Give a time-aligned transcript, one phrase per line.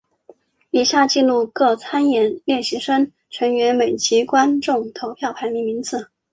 [0.71, 6.09] 以下记录各参演练习生成员每集观众投票排名名次。